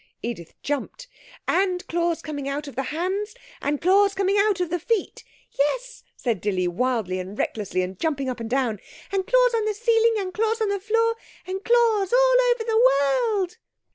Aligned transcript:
Edith 0.23 0.55
jumped. 0.63 1.07
'And 1.47 1.85
claws 1.85 2.23
coming 2.23 2.49
out 2.49 2.67
of 2.67 2.75
the 2.75 2.81
hands, 2.89 3.35
and 3.61 3.79
claws 3.79 4.15
coming 4.15 4.35
out 4.35 4.59
of 4.59 4.71
the 4.71 4.79
feet!' 4.79 5.23
'Yes,' 5.59 6.03
said 6.15 6.41
Dilly, 6.41 6.67
wildly 6.67 7.19
and 7.19 7.37
recklessly 7.37 7.83
and 7.83 7.99
jumping 7.99 8.27
up 8.27 8.39
and 8.39 8.49
down, 8.49 8.79
'and 9.11 9.27
claws 9.27 9.53
on 9.53 9.65
the 9.65 9.75
ceiling, 9.75 10.15
and 10.17 10.33
claws 10.33 10.59
on 10.59 10.69
the 10.69 10.79
floor, 10.79 11.15
and 11.45 11.63
claws 11.63 12.11
all 12.13 12.37
over 12.49 12.63
the 12.63 12.81
world!' 12.83 13.57